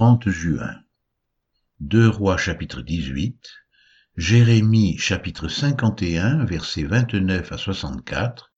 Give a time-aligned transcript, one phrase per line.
[0.00, 0.82] 30 juin.
[1.80, 3.50] 2 Rois chapitre 18,
[4.16, 8.50] Jérémie chapitre 51 versets 29 à 64,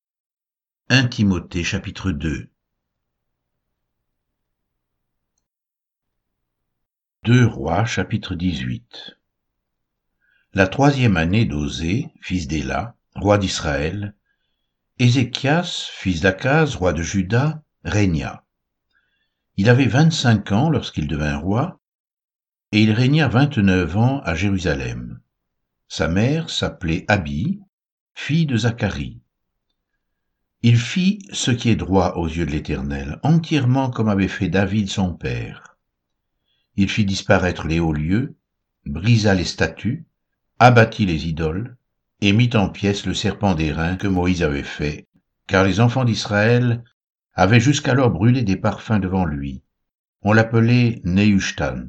[0.89, 2.49] 1 Timothée chapitre 2.
[7.25, 9.19] 2 Rois chapitre 18
[10.55, 14.15] La troisième année d'Osée, fils d'Éla, roi d'Israël,
[15.01, 18.42] Ézéchias, fils d'Akaz, roi de Juda, régna.
[19.57, 21.81] Il avait vingt-cinq ans lorsqu'il devint roi,
[22.73, 25.21] et il régna vingt-neuf ans à Jérusalem.
[25.89, 27.61] Sa mère s'appelait Abi,
[28.15, 29.21] fille de Zacharie.
[30.63, 34.89] Il fit ce qui est droit aux yeux de l'Éternel, entièrement comme avait fait David
[34.89, 35.77] son père.
[36.77, 38.37] Il fit disparaître les hauts lieux,
[38.87, 40.07] brisa les statues,
[40.59, 41.77] abattit les idoles,
[42.23, 45.09] et mit en pièces le serpent d'airain que Moïse avait fait,
[45.47, 46.85] car les enfants d'Israël
[47.35, 49.63] avaient jusqu'alors brûlé des parfums devant lui.
[50.23, 51.87] On l'appelait Nehushtan.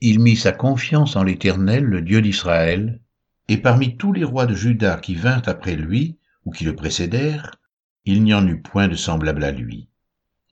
[0.00, 3.00] Il mit sa confiance en l'Éternel, le Dieu d'Israël,
[3.48, 7.56] et parmi tous les rois de Juda qui vinrent après lui, ou qui le précédèrent,
[8.04, 9.88] il n'y en eut point de semblable à lui.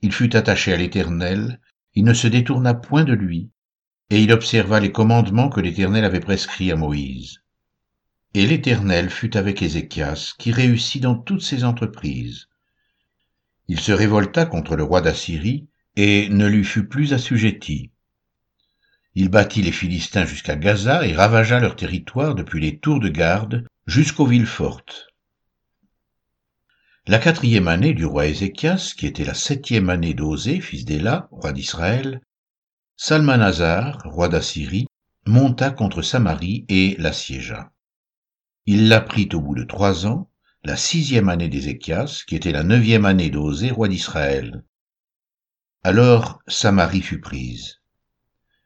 [0.02, 1.60] Il fut attaché à l'Éternel,
[1.94, 3.50] il ne se détourna point de lui,
[4.10, 7.42] et il observa les commandements que l'Éternel avait prescrits à Moïse.
[8.34, 12.47] Et l'Éternel fut avec Ézéchias, qui réussit dans toutes ses entreprises.
[13.68, 17.90] Il se révolta contre le roi d'Assyrie, et ne lui fut plus assujetti.
[19.14, 23.66] Il battit les Philistins jusqu'à Gaza et ravagea leur territoire depuis les tours de garde
[23.86, 25.08] jusqu'aux villes fortes.
[27.08, 31.52] La quatrième année du roi Ézéchias, qui était la septième année d'Osée, fils d'Éla, roi
[31.52, 32.20] d'Israël,
[32.96, 34.86] Salmanazar, roi d'Assyrie,
[35.26, 37.72] monta contre Samarie et l'assiégea.
[38.66, 40.27] Il la prit au bout de trois ans,
[40.64, 44.64] la sixième année d'Ézéchias, qui était la neuvième année d'Osée, roi d'Israël.
[45.84, 47.76] Alors Samarie fut prise.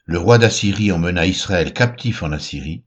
[0.05, 2.85] Le roi d'Assyrie emmena Israël captif en Assyrie,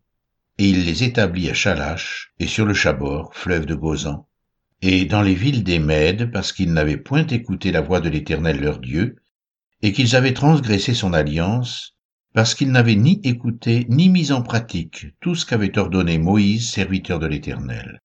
[0.58, 4.28] et il les établit à Chalache et sur le Chabor, fleuve de Gozan,
[4.82, 8.60] et dans les villes des Mèdes, parce qu'ils n'avaient point écouté la voix de l'Éternel
[8.60, 9.18] leur Dieu,
[9.82, 11.96] et qu'ils avaient transgressé son alliance,
[12.34, 17.20] parce qu'ils n'avaient ni écouté ni mis en pratique tout ce qu'avait ordonné Moïse, serviteur
[17.20, 18.02] de l'Éternel.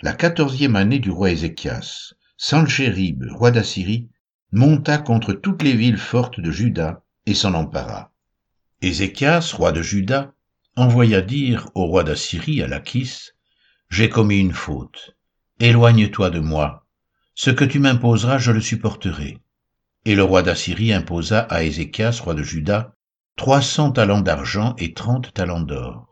[0.00, 4.08] La quatorzième année du roi Ézéchias, Sanchérib, roi d'Assyrie,
[4.52, 8.12] monta contre toutes les villes fortes de Juda, et s'en empara.
[8.80, 10.34] Ézéchias, roi de Juda,
[10.76, 13.30] envoya dire au roi d'Assyrie, à Lachis,
[13.90, 15.16] J'ai commis une faute.
[15.58, 16.86] Éloigne-toi de moi.
[17.34, 19.38] Ce que tu m'imposeras, je le supporterai.
[20.04, 22.94] Et le roi d'Assyrie imposa à Ézéchias, roi de Juda,
[23.34, 26.07] trois cents talents d'argent et trente talents d'or.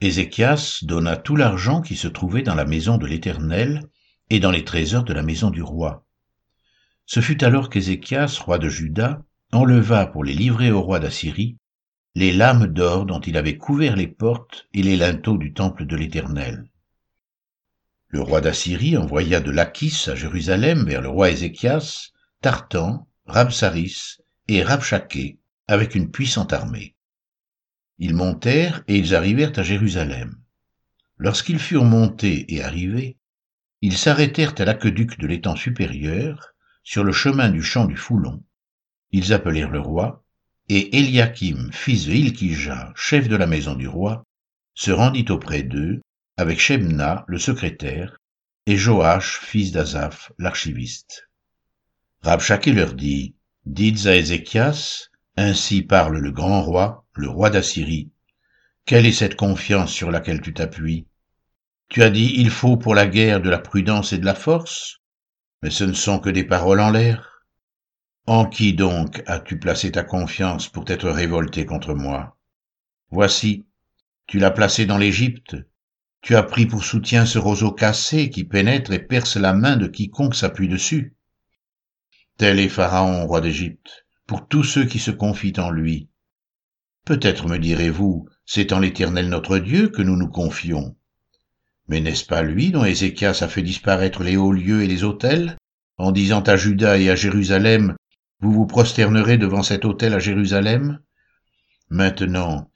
[0.00, 3.82] Ézéchias donna tout l'argent qui se trouvait dans la maison de l'Éternel
[4.28, 6.04] et dans les trésors de la maison du roi.
[7.06, 11.56] Ce fut alors qu'Ézéchias, roi de Juda, enleva pour les livrer au roi d'Assyrie
[12.14, 15.96] les lames d'or dont il avait couvert les portes et les linteaux du temple de
[15.96, 16.64] l'Éternel.
[18.08, 22.10] Le roi d'Assyrie envoya de Lachis à Jérusalem vers le roi Ézéchias,
[22.42, 24.18] Tartan, Rabsaris
[24.48, 26.95] et Rabchaké avec une puissante armée.
[27.98, 30.36] Ils montèrent et ils arrivèrent à Jérusalem.
[31.18, 33.16] Lorsqu'ils furent montés et arrivés,
[33.80, 38.42] ils s'arrêtèrent à l'aqueduc de l'étang supérieur, sur le chemin du champ du Foulon,
[39.12, 40.24] ils appelèrent le roi,
[40.68, 44.24] et Eliakim, fils de Hilkija, chef de la maison du roi,
[44.74, 46.02] se rendit auprès d'eux,
[46.36, 48.18] avec Shebna, le secrétaire,
[48.66, 51.28] et Joach, fils d'Azaph, l'archiviste.
[52.22, 58.10] Rabchaké leur dit, Dites à Ézéchias, ainsi parle le grand roi, le roi d'Assyrie.
[58.84, 61.06] Quelle est cette confiance sur laquelle tu t'appuies?
[61.88, 65.00] Tu as dit, il faut pour la guerre de la prudence et de la force,
[65.62, 67.44] mais ce ne sont que des paroles en l'air.
[68.26, 72.36] En qui donc as-tu placé ta confiance pour t'être révolté contre moi?
[73.10, 73.64] Voici,
[74.26, 75.56] tu l'as placé dans l'Égypte,
[76.22, 79.86] tu as pris pour soutien ce roseau cassé qui pénètre et perce la main de
[79.86, 81.14] quiconque s'appuie dessus.
[82.36, 86.08] Tel est Pharaon, roi d'Égypte, pour tous ceux qui se confient en lui.
[87.04, 90.96] Peut-être me direz-vous, c'est en l'Éternel notre Dieu que nous nous confions.
[91.88, 95.56] Mais n'est-ce pas lui dont Ézéchias a fait disparaître les hauts lieux et les autels,
[95.98, 97.94] en disant à Juda et à Jérusalem,
[98.40, 100.98] vous vous prosternerez devant cet autel à Jérusalem?
[101.88, 102.70] Maintenant,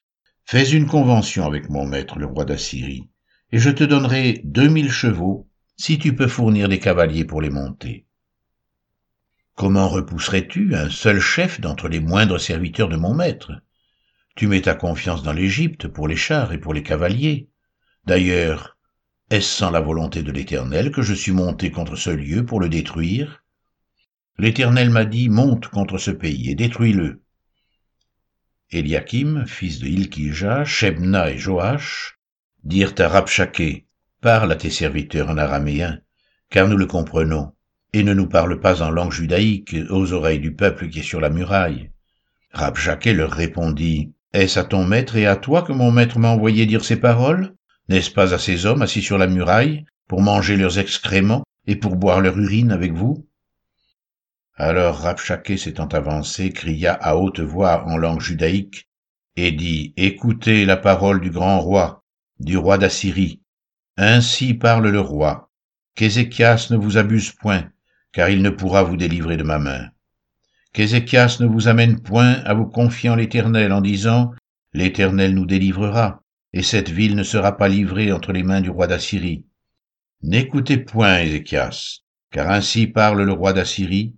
[0.44, 3.10] fais une convention avec mon maître le roi d'Assyrie,
[3.50, 7.50] et je te donnerai deux mille chevaux si tu peux fournir des cavaliers pour les
[7.50, 8.06] monter.
[9.60, 13.52] Comment repousserais-tu un seul chef d'entre les moindres serviteurs de mon maître?
[14.34, 17.50] Tu mets ta confiance dans l'Égypte pour les chars et pour les cavaliers.
[18.06, 18.78] D'ailleurs,
[19.28, 22.70] est-ce sans la volonté de l'Éternel que je suis monté contre ce lieu pour le
[22.70, 23.44] détruire?
[24.38, 27.22] L'Éternel m'a dit, monte contre ce pays et détruis-le.
[28.70, 32.18] Eliakim, fils de Hilkija, Shebna et Joach,
[32.64, 33.84] dirent à Rabshakeh,
[34.22, 36.00] parle à tes serviteurs en araméen,
[36.48, 37.52] car nous le comprenons,
[37.92, 41.20] et ne nous parle pas en langue judaïque aux oreilles du peuple qui est sur
[41.20, 41.90] la muraille.
[42.52, 46.66] Rabshakeh leur répondit, Est-ce à ton maître et à toi que mon maître m'a envoyé
[46.66, 47.54] dire ces paroles?
[47.88, 51.96] N'est-ce pas à ces hommes assis sur la muraille pour manger leurs excréments et pour
[51.96, 53.26] boire leur urine avec vous?
[54.56, 58.88] Alors Rabshakeh s'étant avancé cria à haute voix en langue judaïque
[59.36, 62.04] et dit Écoutez la parole du grand roi,
[62.38, 63.40] du roi d'Assyrie.
[63.96, 65.50] Ainsi parle le roi.
[65.94, 67.70] Qu'Ézéchias ne vous abuse point,
[68.12, 69.90] car il ne pourra vous délivrer de ma main.
[70.72, 74.32] Qu'Ézéchias ne vous amène point à vous confier en l'Éternel en disant
[74.72, 76.22] L'Éternel nous délivrera,
[76.52, 79.44] et cette ville ne sera pas livrée entre les mains du roi d'Assyrie.
[80.22, 84.14] N'écoutez point Ézéchias, car ainsi parle le roi d'Assyrie,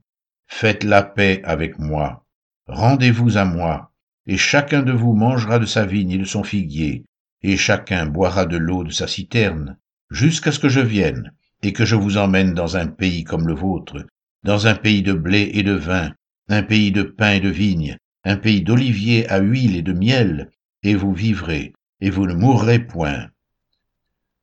[0.46, 2.26] faites la paix avec moi,
[2.66, 3.92] rendez-vous à moi,
[4.26, 7.04] et chacun de vous mangera de sa vigne et de son figuier,
[7.42, 9.78] et chacun boira de l'eau de sa citerne,
[10.10, 13.54] jusqu'à ce que je vienne, et que je vous emmène dans un pays comme le
[13.54, 14.06] vôtre,
[14.42, 16.12] dans un pays de blé et de vin,
[16.48, 20.50] un pays de pain et de vigne, un pays d'oliviers à huile et de miel,
[20.82, 23.28] et vous vivrez, et vous ne mourrez point.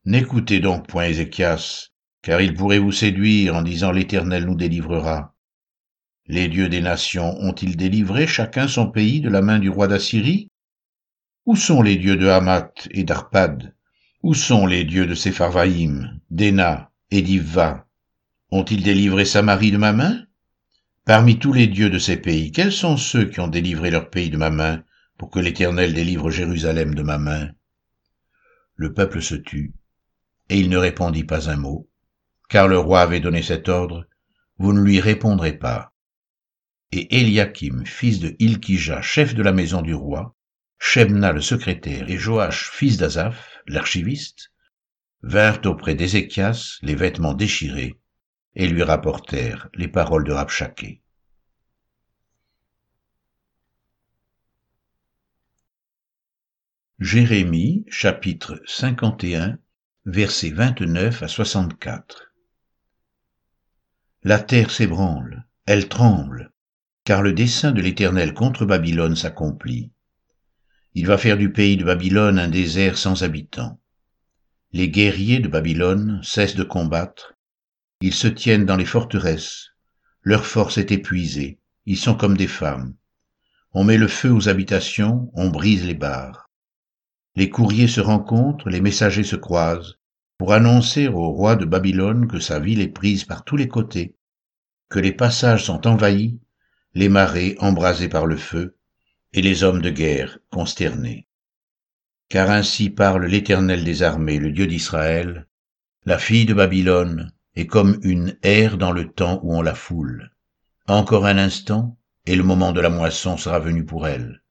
[0.06, 1.90] N'écoutez donc point Ézéchias,
[2.22, 5.36] car il pourrait vous séduire en disant l'Éternel nous délivrera.
[6.28, 10.50] Les dieux des nations ont-ils délivré chacun son pays de la main du roi d'Assyrie?
[11.46, 13.74] Où sont les dieux de Hamath et d'Arpad?
[14.22, 17.88] Où sont les dieux de Sepharvaïm, d'Ena et d'Ivva
[18.52, 20.26] Ont-ils délivré Samarie de ma main?
[21.06, 24.30] Parmi tous les dieux de ces pays, quels sont ceux qui ont délivré leur pays
[24.30, 24.84] de ma main
[25.18, 27.52] pour que l'Éternel délivre Jérusalem de ma main?
[28.76, 29.74] Le peuple se tut
[30.50, 31.90] et il ne répondit pas un mot,
[32.50, 34.08] car le roi avait donné cet ordre,
[34.58, 35.94] vous ne lui répondrez pas.
[36.92, 40.36] Et Eliakim, fils de Ilkija, chef de la maison du roi,
[40.80, 44.52] Shebna le secrétaire et Joach, fils d'Azaph, l'archiviste,
[45.22, 48.00] vinrent auprès d'Ézéchias les vêtements déchirés
[48.56, 51.02] et lui rapportèrent les paroles de Rabshakeh.
[57.00, 59.58] Jérémie chapitre 51
[60.06, 62.34] versets 29 à 64.
[64.24, 66.52] La terre s'ébranle, elle tremble,
[67.06, 69.92] car le dessein de l'Éternel contre Babylone s'accomplit.
[70.94, 73.80] Il va faire du pays de Babylone un désert sans habitants.
[74.72, 77.34] Les guerriers de Babylone cessent de combattre,
[78.02, 79.72] ils se tiennent dans les forteresses,
[80.22, 81.58] leur force est épuisée,
[81.88, 82.94] ils sont comme des femmes.
[83.74, 86.52] On met le feu aux habitations, on brise les barres.
[87.36, 89.98] Les courriers se rencontrent, les messagers se croisent,
[90.38, 94.16] pour annoncer au roi de Babylone que sa ville est prise par tous les côtés,
[94.88, 96.40] que les passages sont envahis,
[96.94, 98.76] les marées embrasées par le feu,
[99.34, 101.28] et les hommes de guerre consternés.
[102.30, 105.48] Car ainsi parle l'Éternel des armées, le Dieu d'Israël,
[106.06, 110.32] la fille de Babylone est comme une ère dans le temps où on la foule.
[110.88, 114.44] Encore un instant, et le moment de la moisson sera venu pour elle.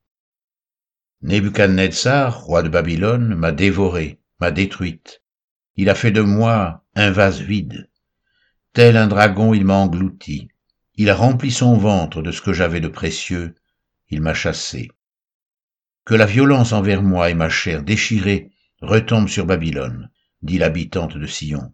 [1.22, 5.22] Nebuchadnezzar, roi de Babylone, m'a dévoré, m'a détruite,
[5.80, 7.88] il a fait de moi un vase vide.
[8.72, 10.48] Tel un dragon, il m'a englouti.
[10.96, 13.54] Il a rempli son ventre de ce que j'avais de précieux.
[14.11, 14.90] Il m'a chassé.
[16.08, 18.50] Que la violence envers moi et ma chair déchirée
[18.80, 20.10] retombe sur Babylone,
[20.42, 21.72] dit l'habitante de Sion.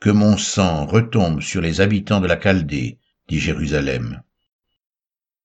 [0.00, 4.22] Que mon sang retombe sur les habitants de la Chaldée, dit Jérusalem.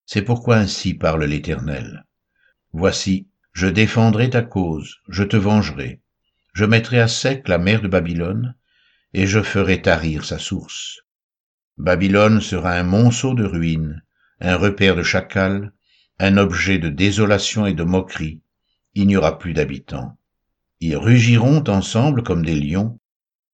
[0.06, 2.06] C'est pourquoi ainsi parle l'Éternel.
[2.72, 6.00] Voici, je défendrai ta cause, je te vengerai
[6.58, 8.56] je mettrai à sec la mer de Babylone,
[9.14, 11.02] et je ferai tarir sa source.
[11.76, 14.02] Babylone sera un monceau de ruines,
[14.40, 15.72] un repère de chacals,
[16.20, 18.40] un objet de désolation et de moquerie.
[18.94, 20.18] Il n'y aura plus d'habitants.
[20.80, 22.98] Ils rugiront ensemble comme des lions,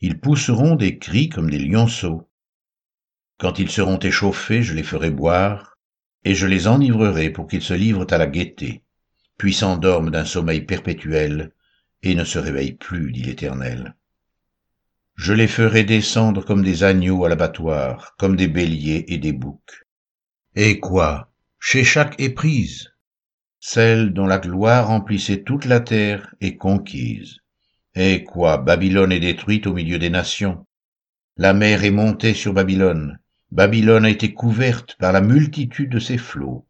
[0.00, 2.28] ils pousseront des cris comme des lionceaux.
[3.38, 5.78] Quand ils seront échauffés, je les ferai boire,
[6.24, 8.82] et je les enivrerai pour qu'ils se livrent à la gaieté,
[9.36, 11.52] puis s'endorment d'un sommeil perpétuel,
[12.02, 13.94] et ne se réveille plus, dit l'Éternel.
[15.16, 19.86] Je les ferai descendre comme des agneaux à l'abattoir, comme des béliers et des boucs.
[20.54, 21.30] Et quoi?
[21.66, 22.92] Chez chaque éprise
[23.58, 27.38] Celle dont la gloire remplissait toute la terre est conquise.
[27.94, 30.66] Et quoi Babylone est détruite au milieu des nations.
[31.38, 33.18] La mer est montée sur Babylone.
[33.50, 36.68] Babylone a été couverte par la multitude de ses flots.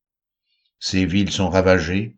[0.78, 2.16] Ses villes sont ravagées,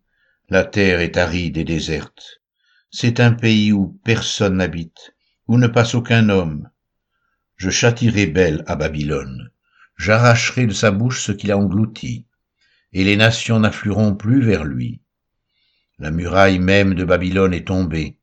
[0.50, 2.42] la terre est aride et déserte.
[2.90, 5.14] C'est un pays où personne n'habite,
[5.49, 6.68] où ne passe aucun homme.
[7.56, 9.50] Je châtirai Belle à Babylone.
[9.97, 12.26] j'arracherai de sa bouche ce qu'il a englouti,
[12.93, 15.00] et les nations n'afflueront plus vers lui.
[15.99, 18.19] La muraille même de Babylone est tombée.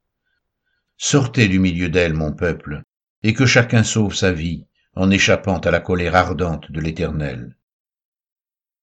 [0.98, 2.84] Sortez du milieu d'elle, mon peuple,
[3.24, 4.66] et que chacun sauve sa vie
[4.96, 7.58] en échappant à la colère ardente de l'Éternel.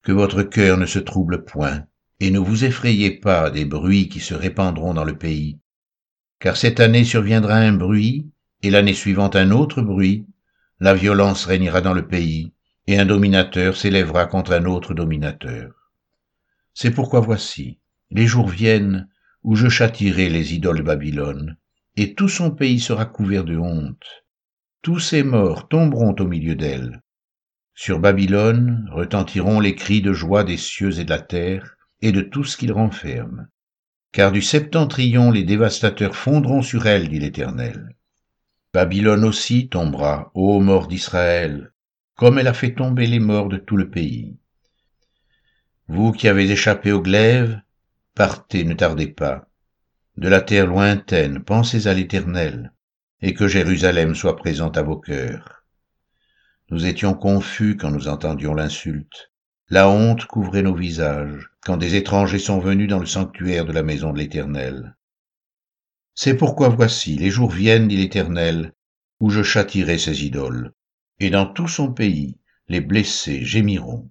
[0.03, 1.85] Que votre cœur ne se trouble point,
[2.19, 5.59] et ne vous effrayez pas des bruits qui se répandront dans le pays,
[6.39, 8.29] car cette année surviendra un bruit,
[8.61, 10.25] et l'année suivante un autre bruit,
[10.79, 12.51] la violence régnera dans le pays,
[12.87, 15.71] et un dominateur s'élèvera contre un autre dominateur.
[16.73, 19.07] C'est pourquoi voici, les jours viennent
[19.43, 21.57] où je châtirai les idoles de Babylone,
[21.95, 24.25] et tout son pays sera couvert de honte.
[24.81, 27.01] Tous ses morts tomberont au milieu d'elle.
[27.73, 32.21] Sur Babylone retentiront les cris de joie des cieux et de la terre, et de
[32.21, 33.47] tout ce qu'il renferme.
[34.11, 37.95] Car du septentrion les dévastateurs fondront sur elle, dit l'Éternel.
[38.73, 41.70] Babylone aussi tombera, ô mort d'Israël,
[42.21, 44.37] comme elle a fait tomber les morts de tout le pays.
[45.87, 47.59] Vous qui avez échappé au glaive,
[48.13, 49.47] partez, ne tardez pas.
[50.17, 52.73] De la terre lointaine, pensez à l'Éternel,
[53.21, 55.63] et que Jérusalem soit présente à vos cœurs.
[56.69, 59.31] Nous étions confus quand nous entendions l'insulte.
[59.69, 63.81] La honte couvrait nos visages quand des étrangers sont venus dans le sanctuaire de la
[63.81, 64.95] maison de l'Éternel.
[66.13, 68.73] C'est pourquoi voici, les jours viennent, dit l'Éternel,
[69.19, 70.71] où je châtirai ces idoles,
[71.21, 72.37] et dans tout son pays,
[72.67, 74.09] les blessés gémiront.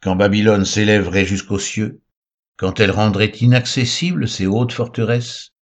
[0.00, 2.00] Quand Babylone s'élèverait jusqu'aux cieux,
[2.56, 5.52] quand elle rendrait inaccessibles ses hautes forteresses,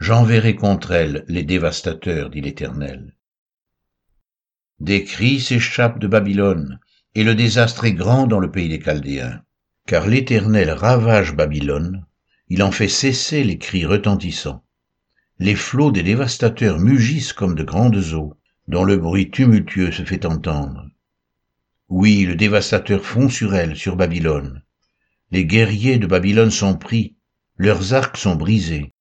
[0.00, 3.16] j'enverrai contre elle les dévastateurs, dit l'Éternel.
[4.80, 6.80] Des cris s'échappent de Babylone,
[7.14, 9.42] et le désastre est grand dans le pays des Chaldéens,
[9.86, 12.04] car l'Éternel ravage Babylone,
[12.48, 14.64] il en fait cesser les cris retentissants.
[15.38, 18.36] Les flots des dévastateurs mugissent comme de grandes eaux,
[18.68, 20.88] dont le bruit tumultueux se fait entendre.
[21.88, 24.62] Oui, le dévastateur fond sur elle, sur Babylone.
[25.30, 27.16] Les guerriers de Babylone sont pris,
[27.56, 28.94] leurs arcs sont brisés.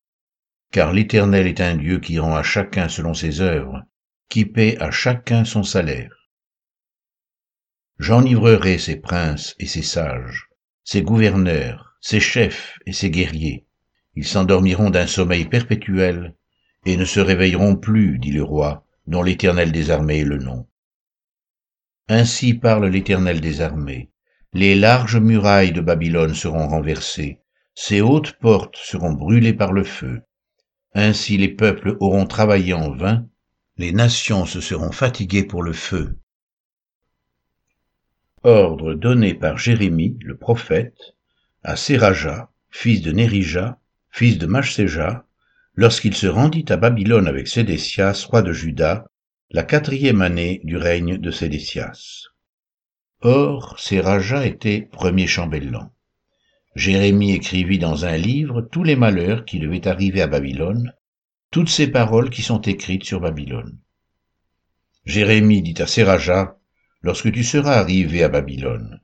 [0.72, 3.84] Car l'Éternel est un Dieu qui rend à chacun selon ses œuvres,
[4.30, 6.30] qui paie à chacun son salaire.
[8.00, 10.50] J'enivrerai ses princes et ses sages,
[10.84, 13.66] ses gouverneurs, ses chefs et ses guerriers.
[14.16, 16.36] Ils s'endormiront d'un sommeil perpétuel
[16.86, 20.68] et ne se réveilleront plus, dit le roi, dont l'Éternel des armées est le nom.
[22.08, 24.12] Ainsi parle l'Éternel des armées.
[24.54, 27.40] Les larges murailles de Babylone seront renversées,
[27.74, 30.22] ses hautes portes seront brûlées par le feu.
[30.94, 33.28] Ainsi les peuples auront travaillé en vain,
[33.78, 36.20] les nations se seront fatiguées pour le feu,
[38.44, 41.16] ordre donné par Jérémie, le prophète,
[41.64, 43.80] à Séraja, fils de Nérija,
[44.10, 45.26] fils de Machséja,
[45.76, 49.06] lorsqu'il se rendit à Babylone avec Sédécias, roi de Juda,
[49.52, 52.28] la quatrième année du règne de Sédécias.
[53.22, 55.92] Or, Séraja était premier chambellan.
[56.76, 60.94] Jérémie écrivit dans un livre tous les malheurs qui devaient arriver à Babylone,
[61.52, 63.78] toutes ces paroles qui sont écrites sur Babylone.
[65.06, 66.58] Jérémie dit à Séraja,
[67.02, 69.02] lorsque tu seras arrivé à Babylone.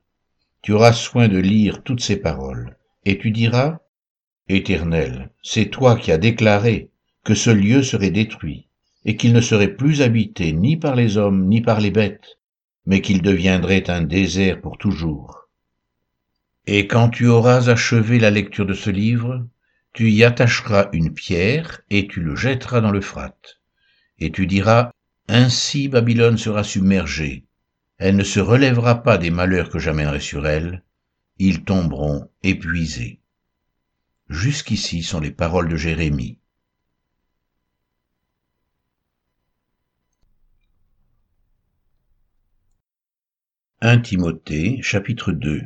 [0.61, 3.79] Tu auras soin de lire toutes ces paroles, et tu diras,
[4.49, 6.89] Éternel, c'est toi qui as déclaré
[7.23, 8.67] que ce lieu serait détruit,
[9.03, 12.37] et qu'il ne serait plus habité ni par les hommes ni par les bêtes,
[12.85, 15.49] mais qu'il deviendrait un désert pour toujours.
[16.65, 19.45] Et quand tu auras achevé la lecture de ce livre,
[19.93, 23.59] tu y attacheras une pierre et tu le jetteras dans l'Euphrate.
[24.19, 24.91] Et tu diras,
[25.27, 27.43] Ainsi Babylone sera submergée,
[27.97, 30.83] elle ne se relèvera pas des malheurs que j'amènerai sur elle,
[31.39, 33.19] ils tomberont épuisés.
[34.29, 36.37] Jusqu'ici sont les paroles de Jérémie.
[43.79, 45.61] Un Timothée, chapitre 2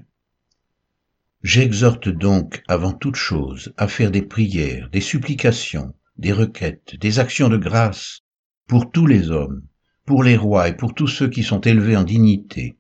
[1.42, 7.50] J'exhorte donc avant toute chose à faire des prières, des supplications, des requêtes, des actions
[7.50, 8.20] de grâce
[8.68, 9.66] pour tous les hommes,
[10.06, 12.78] pour les rois et pour tous ceux qui sont élevés en dignité,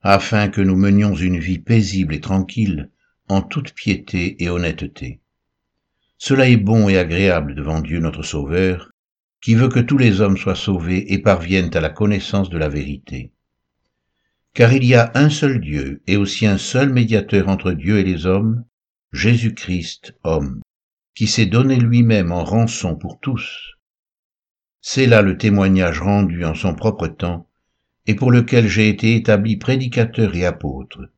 [0.00, 2.90] afin que nous menions une vie paisible et tranquille,
[3.28, 5.20] en toute piété et honnêteté.
[6.18, 8.90] Cela est bon et agréable devant Dieu notre Sauveur,
[9.42, 12.68] qui veut que tous les hommes soient sauvés et parviennent à la connaissance de la
[12.68, 13.32] vérité.
[14.54, 18.04] Car il y a un seul Dieu et aussi un seul médiateur entre Dieu et
[18.04, 18.64] les hommes,
[19.12, 20.62] Jésus-Christ, homme,
[21.14, 23.74] qui s'est donné lui-même en rançon pour tous,
[24.86, 27.48] c'est là le témoignage rendu en son propre temps,
[28.06, 31.10] et pour lequel j'ai été établi prédicateur et apôtre.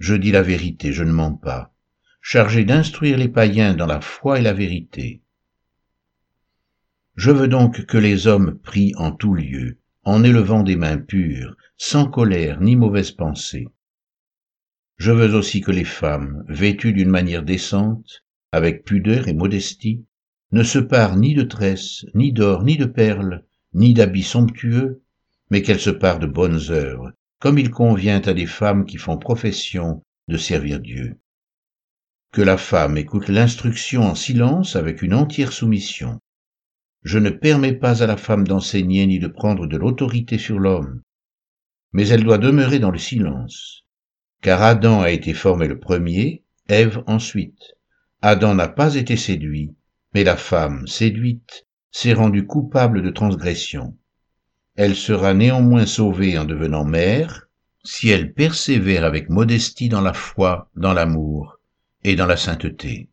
[0.00, 1.74] Je dis la vérité, je ne mens pas,
[2.22, 5.20] chargé d'instruire les païens dans la foi et la vérité.
[7.16, 11.54] Je veux donc que les hommes prient en tout lieu, en élevant des mains pures,
[11.76, 13.68] sans colère ni mauvaise pensée.
[14.96, 20.06] Je veux aussi que les femmes, vêtues d'une manière décente, avec pudeur et modestie,
[20.50, 25.02] ne se parent ni de tresses, ni d'or, ni de perles, ni d'habits somptueux,
[25.50, 29.16] mais qu'elles se parent de bonnes œuvres, comme il convient à des femmes qui font
[29.16, 31.18] profession de servir Dieu.
[32.32, 36.20] Que la femme écoute l'instruction en silence avec une entière soumission.
[37.02, 41.02] Je ne permets pas à la femme d'enseigner ni de prendre de l'autorité sur l'homme,
[41.92, 43.84] mais elle doit demeurer dans le silence,
[44.42, 47.74] car Adam a été formé le premier, Ève ensuite.
[48.22, 49.74] Adam n'a pas été séduit,
[50.14, 53.96] mais la femme, séduite, s'est rendue coupable de transgression.
[54.82, 57.48] Elle sera néanmoins sauvée en devenant mère,
[57.84, 61.58] si elle persévère avec modestie dans la foi, dans l'amour
[62.02, 63.09] et dans la sainteté.